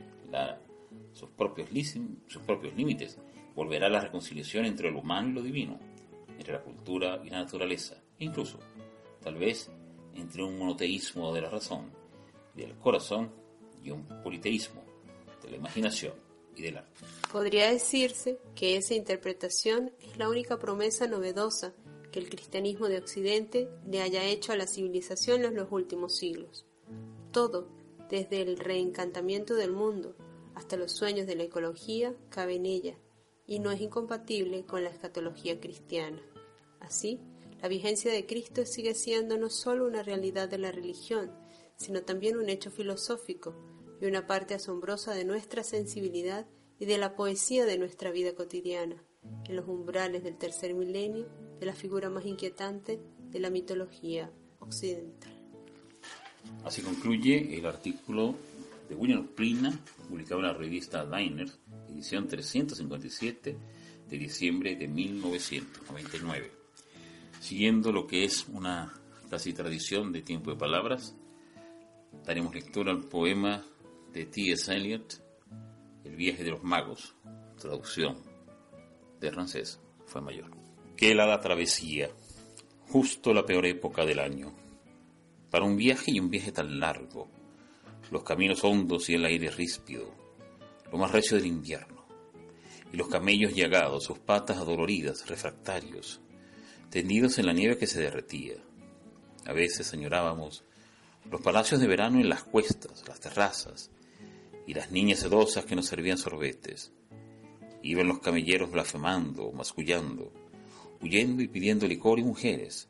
[1.13, 1.71] sus propios
[2.75, 3.19] límites,
[3.57, 5.79] volverá la reconciliación entre lo humano y lo divino,
[6.37, 8.59] entre la cultura y la naturaleza, e incluso,
[9.19, 9.71] tal vez,
[10.13, 11.91] entre un monoteísmo de la razón
[12.55, 13.31] y del corazón
[13.83, 14.83] y un politeísmo
[15.41, 16.13] de la imaginación
[16.55, 17.01] y del arte.
[17.31, 21.73] Podría decirse que esa interpretación es la única promesa novedosa
[22.11, 26.67] que el cristianismo de Occidente le haya hecho a la civilización en los últimos siglos.
[27.31, 27.67] Todo,
[28.07, 30.15] desde el reencantamiento del mundo
[30.53, 32.95] hasta los sueños de la ecología, cabe en ella,
[33.47, 36.21] y no es incompatible con la escatología cristiana.
[36.79, 37.19] Así,
[37.61, 41.31] la vigencia de Cristo sigue siendo no solo una realidad de la religión,
[41.77, 43.55] sino también un hecho filosófico
[44.01, 46.45] y una parte asombrosa de nuestra sensibilidad
[46.77, 49.03] y de la poesía de nuestra vida cotidiana,
[49.45, 51.27] en los umbrales del tercer milenio,
[51.59, 52.99] de la figura más inquietante
[53.31, 55.33] de la mitología occidental.
[56.63, 58.35] Así concluye el artículo
[58.87, 61.59] de William Plina, publicado en la revista Diners,
[61.97, 63.57] edición 357
[64.07, 66.51] de diciembre de 1999.
[67.39, 68.93] Siguiendo lo que es una
[69.31, 71.15] casi tradición de tiempo de palabras,
[72.23, 73.65] daremos lectura al poema
[74.13, 74.71] de T.S.
[74.71, 75.23] Eliot,
[76.03, 77.15] El viaje de los magos,
[77.59, 78.17] traducción
[79.19, 80.51] de Rancés fue mayor.
[80.95, 82.11] Qué helada travesía,
[82.89, 84.53] justo la peor época del año
[85.49, 87.27] para un viaje y un viaje tan largo,
[88.11, 90.26] los caminos hondos y el aire ríspido,
[90.91, 92.05] lo más recio del invierno,
[92.91, 96.21] y los camellos llagados, sus patas adoloridas, refractarios,
[96.89, 98.55] tendidos en la nieve que se derretía.
[99.45, 100.63] A veces añorábamos
[101.29, 103.91] los palacios de verano en las cuestas, las terrazas,
[104.65, 106.91] y las niñas sedosas que nos servían sorbetes.
[107.83, 110.31] Iban los camelleros blasfemando, mascullando,
[111.01, 112.89] huyendo y pidiendo licor y mujeres,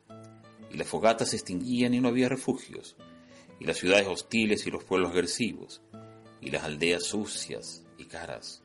[0.70, 2.96] y las fogatas se extinguían y no había refugios,
[3.60, 5.82] y las ciudades hostiles y los pueblos agresivos,
[6.40, 8.62] y las aldeas sucias y caras.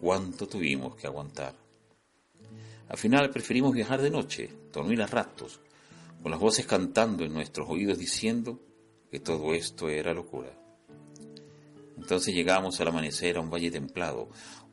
[0.00, 1.54] ¿Cuánto tuvimos que aguantar?
[2.88, 5.60] Al final preferimos viajar de noche, dormir a ratos,
[6.22, 8.60] con las voces cantando en nuestros oídos diciendo
[9.10, 10.50] que todo esto era locura.
[11.96, 14.28] Entonces llegamos al amanecer a un valle templado,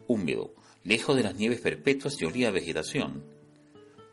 [0.08, 0.54] húmedo,
[0.84, 3.24] lejos de las nieves perpetuas y olía vegetación,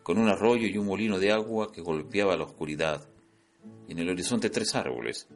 [0.03, 3.09] con un arroyo y un molino de agua que golpeaba la oscuridad,
[3.89, 5.29] y en el horizonte tres árboles,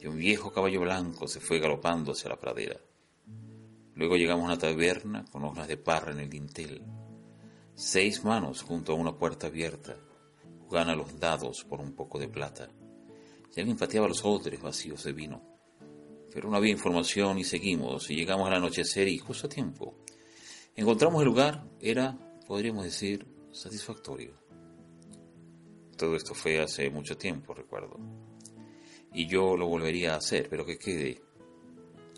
[0.00, 2.80] y un viejo caballo blanco se fue galopando hacia la pradera.
[4.00, 6.82] Luego llegamos a una taberna con hojas de parra en el dintel,
[7.74, 9.94] seis manos junto a una puerta abierta,
[10.60, 12.70] jugaban a los dados por un poco de plata,
[13.54, 15.42] y alguien pateaba los odres vacíos de vino.
[16.32, 19.98] Pero no había información y seguimos, y llegamos al anochecer y justo a tiempo.
[20.74, 24.32] Encontramos el lugar, era, podríamos decir, satisfactorio.
[25.98, 28.00] Todo esto fue hace mucho tiempo, recuerdo.
[29.12, 31.20] Y yo lo volvería a hacer, pero que quede.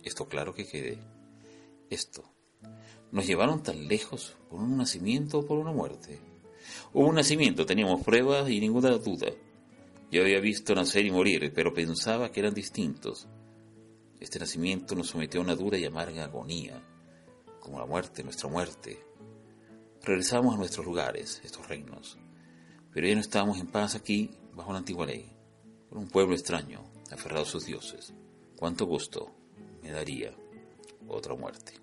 [0.04, 1.11] Esto claro que quede.
[1.92, 2.24] Esto.
[3.10, 6.18] Nos llevaron tan lejos por un nacimiento o por una muerte.
[6.94, 9.30] Hubo un nacimiento, teníamos pruebas y ninguna duda.
[10.10, 13.28] Yo había visto nacer y morir, pero pensaba que eran distintos.
[14.20, 16.82] Este nacimiento nos sometió a una dura y amarga agonía,
[17.60, 18.98] como la muerte, nuestra muerte.
[20.02, 22.16] Regresamos a nuestros lugares, estos reinos,
[22.90, 25.30] pero ya no estábamos en paz aquí, bajo la antigua ley,
[25.90, 28.14] por un pueblo extraño, aferrado a sus dioses.
[28.56, 29.30] Cuánto gusto
[29.82, 30.34] me daría
[31.06, 31.81] otra muerte.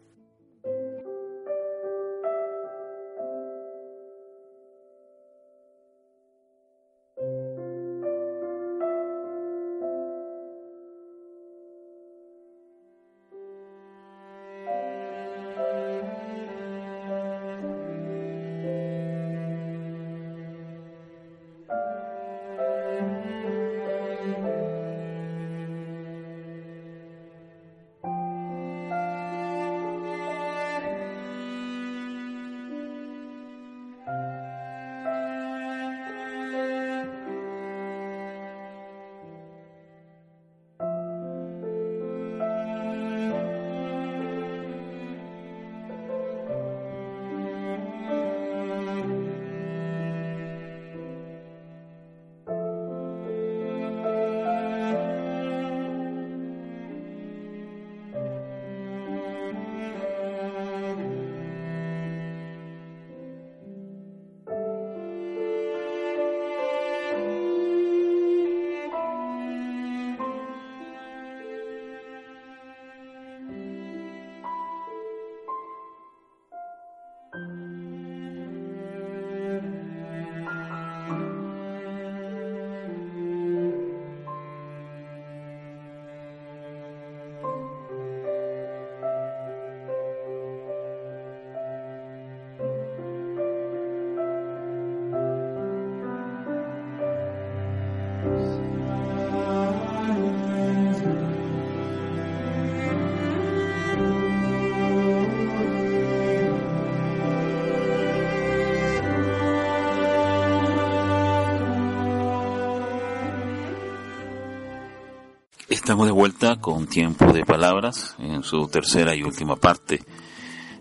[115.90, 120.00] Estamos de vuelta con Tiempo de Palabras en su tercera y última parte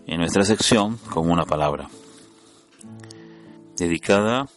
[0.05, 1.89] en nuestra sección con una palabra
[3.75, 4.47] dedicada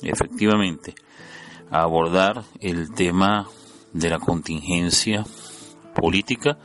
[0.00, 0.94] efectivamente
[1.72, 3.48] a abordar el tema
[3.92, 5.24] de la contingencia
[6.00, 6.56] política,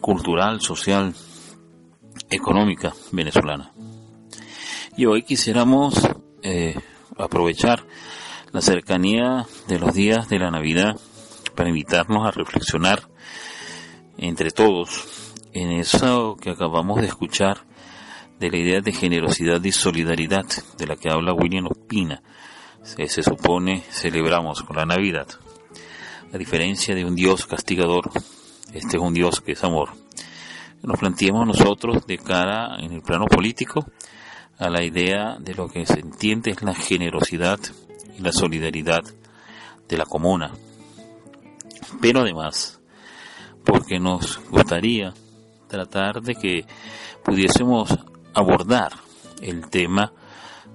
[0.00, 1.12] cultural, social,
[2.30, 3.72] económica venezolana.
[4.96, 6.08] Y hoy quisiéramos
[6.44, 6.78] eh,
[7.18, 7.84] aprovechar
[8.52, 11.00] la cercanía de los días de la Navidad
[11.56, 13.08] para invitarnos a reflexionar
[14.18, 17.64] entre todos en eso que acabamos de escuchar
[18.38, 20.44] de la idea de generosidad y solidaridad
[20.76, 22.22] de la que habla William Ospina,
[22.82, 25.26] se, supone celebramos con la Navidad.
[26.32, 28.10] A diferencia de un Dios castigador,
[28.72, 29.90] este es un Dios que es amor.
[30.82, 33.86] Nos planteemos nosotros de cara en el plano político
[34.58, 37.58] a la idea de lo que se entiende es la generosidad
[38.18, 39.02] y la solidaridad
[39.88, 40.52] de la comuna.
[42.00, 42.80] Pero además,
[43.64, 45.14] porque nos gustaría
[45.68, 46.66] tratar de que
[47.24, 47.96] pudiésemos
[48.34, 48.92] abordar
[49.40, 50.12] el tema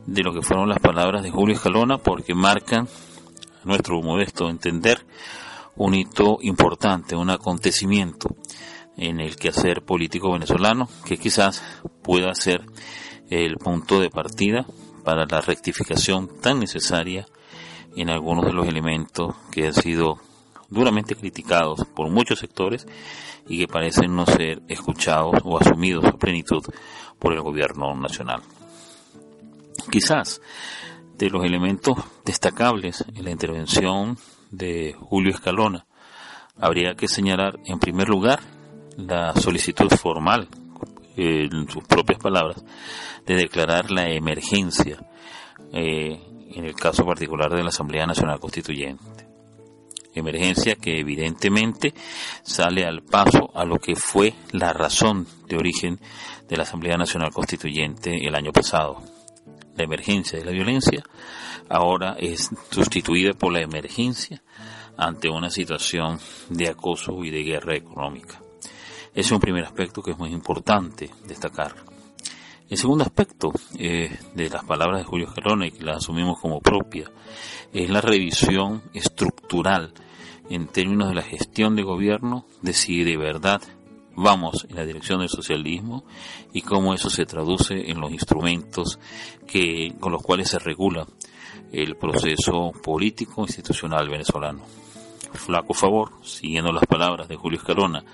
[0.06, 2.88] de lo que fueron las palabras de Julio Escalona porque marcan,
[3.64, 5.06] a nuestro modesto entender,
[5.76, 8.36] un hito importante, un acontecimiento
[8.98, 11.64] en el quehacer político venezolano que quizás
[12.04, 12.66] pueda ser
[13.30, 14.66] el punto de partida
[15.04, 17.26] para la rectificación tan necesaria
[17.96, 20.20] en algunos de los elementos que han sido
[20.72, 22.88] duramente criticados por muchos sectores
[23.48, 26.64] y que parecen no ser escuchados o asumidos a plenitud
[27.20, 28.42] por el gobierno nacional.
[29.92, 30.42] Quizás
[31.18, 34.18] de los elementos destacables en la intervención
[34.50, 35.86] de Julio Escalona
[36.58, 38.40] habría que señalar en primer lugar
[38.98, 40.48] la solicitud formal,
[41.18, 42.64] en sus propias palabras,
[43.26, 45.06] de declarar la emergencia
[45.74, 46.22] eh,
[46.54, 49.31] en el caso particular de la Asamblea Nacional Constituyente
[50.14, 51.94] emergencia que evidentemente
[52.44, 56.00] sale al paso a lo que fue la razón de origen
[56.48, 59.02] de la Asamblea Nacional Constituyente el año pasado.
[59.76, 61.04] La emergencia de la violencia
[61.70, 64.42] ahora es sustituida por la emergencia
[64.98, 68.42] ante una situación de acoso y de guerra económica.
[69.14, 71.91] Es un primer aspecto que es muy importante destacar.
[72.72, 76.62] El segundo aspecto eh, de las palabras de Julio Gerona y que las asumimos como
[76.62, 77.12] propia
[77.74, 79.94] es la revisión estructural
[80.50, 83.62] en términos de la gestión de gobierno de si de verdad
[84.16, 86.06] vamos en la dirección del socialismo
[86.54, 89.00] y cómo eso se traduce en los instrumentos
[89.46, 91.06] que, con los cuales se regula
[91.74, 94.62] el proceso político institucional venezolano.
[95.34, 98.06] Flaco favor, siguiendo las palabras de Julio Escalona,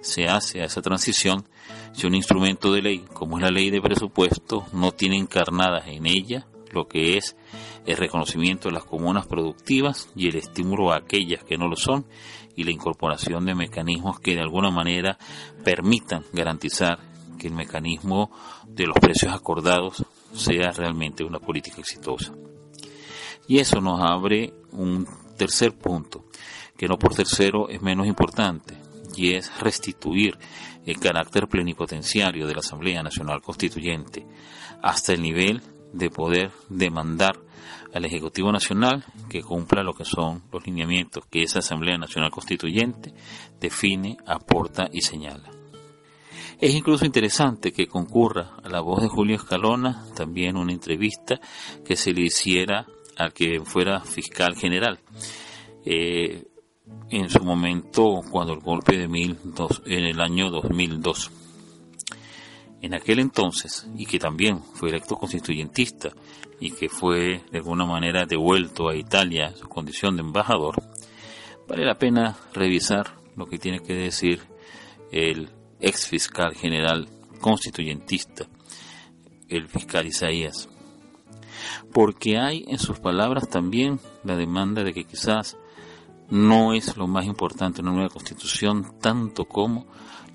[0.00, 1.44] se hace a esa transición
[1.92, 6.06] si un instrumento de ley, como es la ley de presupuesto, no tiene encarnadas en
[6.06, 7.36] ella lo que es
[7.86, 12.06] el reconocimiento de las comunas productivas y el estímulo a aquellas que no lo son
[12.54, 15.18] y la incorporación de mecanismos que de alguna manera
[15.64, 16.98] permitan garantizar
[17.38, 18.30] que el mecanismo
[18.66, 22.34] de los precios acordados sea realmente una política exitosa.
[23.46, 26.24] Y eso nos abre un tercer punto,
[26.76, 28.76] que no por tercero es menos importante,
[29.18, 30.38] y es restituir
[30.86, 34.24] el carácter plenipotenciario de la Asamblea Nacional Constituyente
[34.80, 35.60] hasta el nivel
[35.92, 37.38] de poder demandar
[37.92, 43.12] al Ejecutivo Nacional que cumpla lo que son los lineamientos que esa Asamblea Nacional Constituyente
[43.60, 45.50] define, aporta y señala.
[46.60, 51.40] Es incluso interesante que concurra a la voz de Julio Escalona también una entrevista
[51.84, 55.00] que se le hiciera a que fuera fiscal general.
[55.84, 56.44] Eh,
[57.10, 61.30] en su momento cuando el golpe de mil dos, en el año 2002.
[62.80, 66.10] En aquel entonces, y que también fue electo constituyentista
[66.60, 70.82] y que fue de alguna manera devuelto a Italia su condición de embajador,
[71.66, 74.40] vale la pena revisar lo que tiene que decir
[75.10, 77.08] el ex fiscal general
[77.40, 78.46] constituyentista,
[79.48, 80.68] el fiscal Isaías.
[81.92, 85.56] Porque hay en sus palabras también la demanda de que quizás
[86.30, 89.86] no es lo más importante en una nueva constitución, tanto como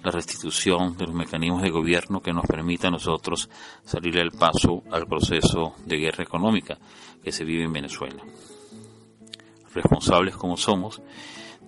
[0.04, 3.50] la restitución de los mecanismos de gobierno que nos permita a nosotros
[3.86, 6.78] salir al paso al proceso de guerra económica
[7.24, 8.22] que se vive en Venezuela.
[9.74, 11.02] Responsables como somos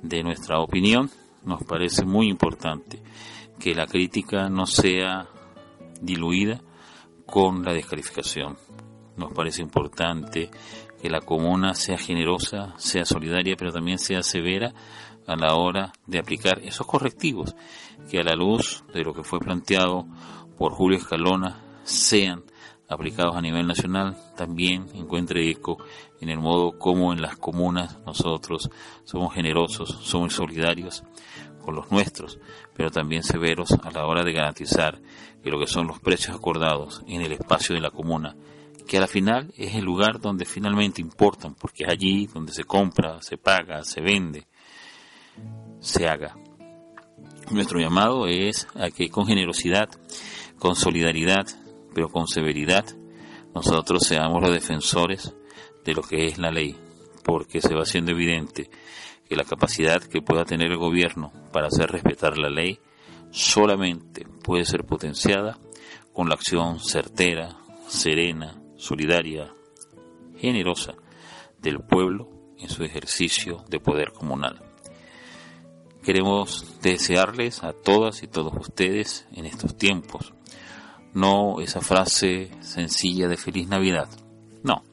[0.02, 1.10] de nuestra opinión,
[1.46, 3.02] nos parece muy importante
[3.58, 5.28] que la crítica no sea
[6.02, 6.62] diluida
[7.26, 8.58] con la descalificación.
[9.16, 10.52] Nos parece importante
[11.06, 14.74] que la comuna sea generosa, sea solidaria, pero también sea severa
[15.28, 17.56] a la hora de aplicar esos correctivos
[18.10, 20.08] que a la luz de lo que fue planteado
[20.58, 22.44] por Julio Escalona sean
[22.90, 25.78] aplicados a nivel nacional también encuentre eco
[26.22, 28.72] en el modo como en las comunas nosotros
[29.04, 31.04] somos generosos, somos solidarios
[31.62, 32.40] con los nuestros,
[32.74, 35.00] pero también severos a la hora de garantizar
[35.44, 38.36] que lo que son los precios acordados en el espacio de la comuna,
[38.86, 42.64] que a la final es el lugar donde finalmente importan, porque es allí donde se
[42.64, 44.48] compra, se paga, se vende,
[45.80, 46.36] se haga.
[47.52, 49.90] Nuestro llamado es a que con generosidad,
[50.58, 51.46] con solidaridad,
[51.94, 52.86] pero con severidad,
[53.54, 55.34] nosotros seamos los defensores
[55.84, 56.76] de lo que es la ley,
[57.24, 58.70] porque se va haciendo evidente
[59.28, 62.80] que la capacidad que pueda tener el gobierno para hacer respetar la ley
[63.32, 65.58] solamente puede ser potenciada
[66.14, 67.58] con la acción certera,
[67.88, 69.52] serena, solidaria,
[70.38, 70.94] generosa
[71.60, 74.62] del pueblo en su ejercicio de poder comunal.
[76.04, 80.34] Queremos desearles a todas y todos ustedes en estos tiempos
[81.16, 84.10] no esa frase sencilla de feliz Navidad.
[84.64, 84.84] No,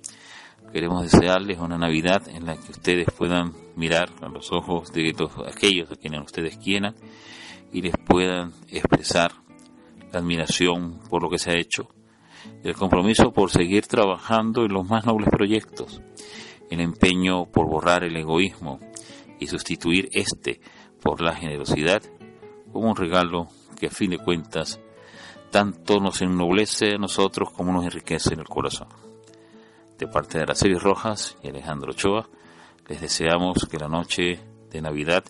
[0.72, 5.32] queremos desearles una Navidad en la que ustedes puedan mirar a los ojos de todos
[5.47, 6.95] aquellos a quienes ustedes quieran
[7.72, 9.32] y les puedan expresar
[10.12, 11.88] la admiración por lo que se ha hecho,
[12.62, 16.01] el compromiso por seguir trabajando en los más nobles proyectos,
[16.70, 18.80] el empeño por borrar el egoísmo
[19.38, 20.61] y sustituir este
[21.03, 22.03] por la generosidad
[22.72, 24.80] como un regalo que a fin de cuentas
[25.51, 28.88] tanto nos ennoblece a nosotros como nos enriquece en el corazón.
[29.99, 32.28] De parte de Araceli Rojas y Alejandro Ochoa,
[32.88, 34.40] les deseamos que la noche
[34.70, 35.24] de Navidad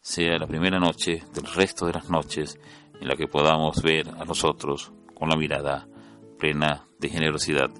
[0.00, 2.58] sea la primera noche del resto de las noches
[3.00, 5.87] en la que podamos ver a nosotros con la mirada
[6.38, 7.70] plena de generosidad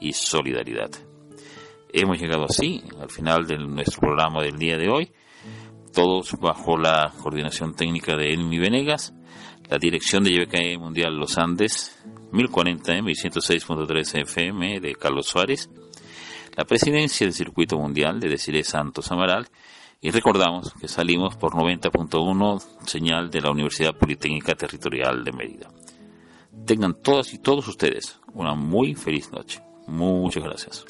[0.00, 0.90] y solidaridad.
[1.92, 5.12] Hemos llegado así al final de nuestro programa del día de hoy,
[5.92, 9.12] todos bajo la coordinación técnica de Elmi Venegas
[9.70, 11.96] la dirección de YBKE Mundial Los Andes,
[12.32, 15.70] 1040M y 106.3 FM de Carlos Suárez,
[16.56, 19.48] la presidencia del Circuito Mundial de Desiree Santos Amaral,
[20.00, 25.70] y recordamos que salimos por 90.1 señal de la Universidad Politécnica Territorial de Mérida.
[26.66, 29.62] Tengan todas y todos ustedes una muy feliz noche.
[29.86, 30.84] Muchas gracias.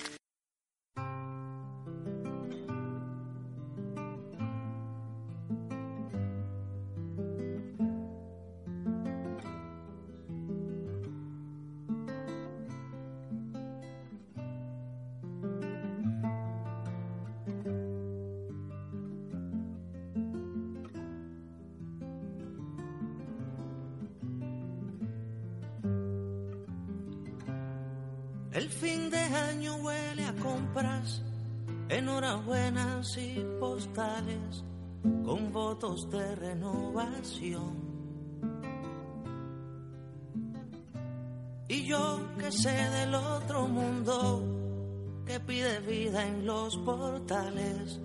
[42.50, 48.00] Sé del otro mundo que pide vida en los portales,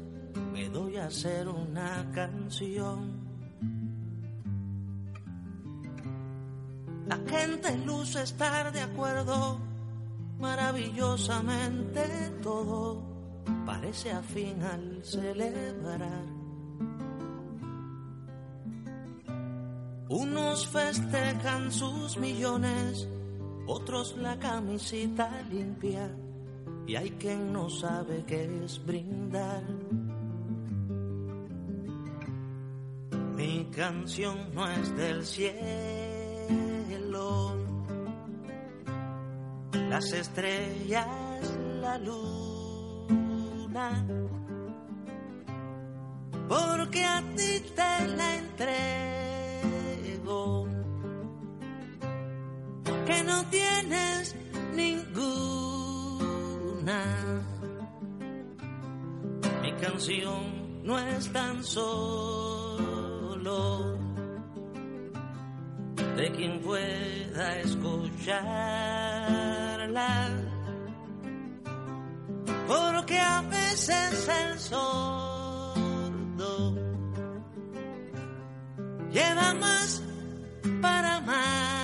[0.53, 3.25] me doy a hacer una canción.
[7.07, 9.59] La gente luce estar de acuerdo
[10.39, 12.03] maravillosamente
[12.41, 13.03] todo
[13.65, 16.25] parece afín al celebrar.
[20.09, 23.07] Unos festejan sus millones,
[23.67, 26.09] otros la camisita limpia,
[26.87, 29.63] y hay quien no sabe qué es brindar.
[33.35, 35.65] Mi canción no es del cielo
[39.89, 41.07] las estrellas,
[41.81, 42.25] la luna,
[46.49, 49.24] porque a ti te la entrego,
[53.25, 54.35] no tienes
[54.73, 55.23] ninguna.
[59.61, 62.85] Mi canción no es tan solo
[66.15, 69.05] de quien pueda escuchar
[72.67, 75.95] porque a veces el sordo
[79.11, 80.01] lleva más
[80.81, 81.74] para más.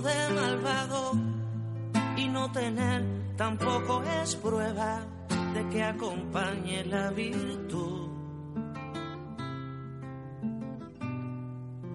[0.00, 1.12] de malvado
[2.16, 3.04] y no tener
[3.36, 5.04] tampoco es prueba
[5.54, 8.08] de que acompañe la virtud.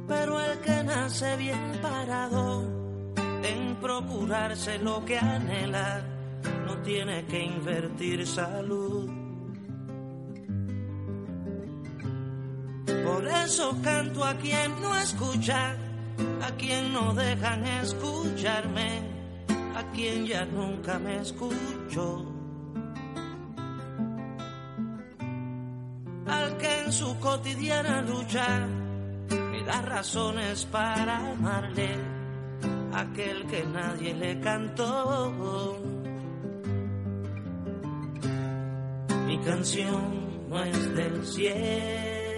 [0.07, 2.63] Pero el que nace bien parado
[3.43, 6.03] en procurarse lo que anhela,
[6.65, 9.09] no tiene que invertir salud.
[13.05, 15.75] Por eso canto a quien no escucha
[16.41, 19.01] a quien no dejan escucharme,
[19.75, 22.25] a quien ya nunca me escucho.
[26.27, 28.67] Al que en su cotidiana lucha
[29.29, 31.95] me da razones para amarle,
[32.93, 35.77] aquel que nadie le cantó.
[39.25, 42.37] Mi canción no es del cielo,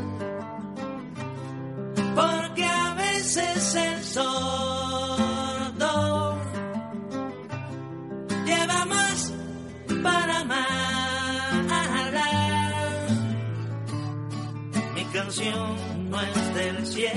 [15.33, 17.13] Canción no es del cielo,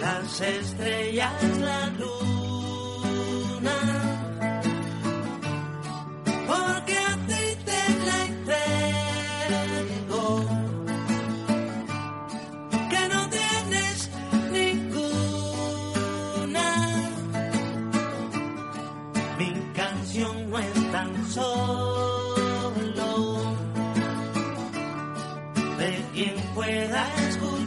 [0.00, 2.11] las estrellas, la luna.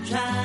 [0.05, 0.44] Escucharla.